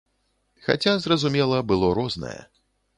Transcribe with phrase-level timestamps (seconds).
[0.67, 2.37] Хаця, зразумела, было рознае.